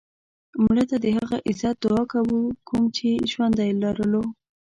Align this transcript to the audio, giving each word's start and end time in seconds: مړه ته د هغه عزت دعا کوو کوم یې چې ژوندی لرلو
مړه 0.63 0.83
ته 0.89 0.97
د 1.03 1.07
هغه 1.17 1.37
عزت 1.47 1.75
دعا 1.83 2.03
کوو 2.13 2.39
کوم 2.67 2.83
یې 2.87 2.91
چې 2.97 3.09
ژوندی 3.31 3.71
لرلو 3.83 4.23